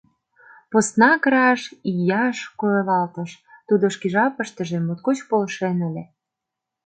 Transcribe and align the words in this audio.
Поснак 0.71 1.23
раш 1.33 1.61
Ийаш 1.91 2.37
койылалтыш, 2.59 3.31
тудо 3.67 3.85
шке 3.95 4.07
жапыштыже 4.13 4.77
моткоч 4.79 5.17
полшен 5.29 5.77
ыле. 5.89 6.03